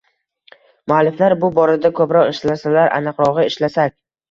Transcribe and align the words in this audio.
Mualliflar 0.91 1.35
bu 1.43 1.51
borada 1.59 1.93
ko‘proq 2.01 2.33
ishlasalar, 2.33 2.93
aniqrog‘i, 2.99 3.49
ishlasak 3.55 3.99